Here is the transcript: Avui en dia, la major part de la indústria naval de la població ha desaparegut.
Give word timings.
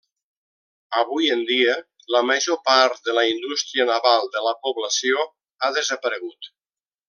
Avui 1.01 1.27
en 1.33 1.43
dia, 1.49 1.75
la 2.15 2.23
major 2.31 2.59
part 2.71 3.03
de 3.09 3.15
la 3.19 3.27
indústria 3.35 3.87
naval 3.93 4.27
de 4.37 4.45
la 4.49 4.55
població 4.65 5.31
ha 5.61 5.75
desaparegut. 5.81 6.53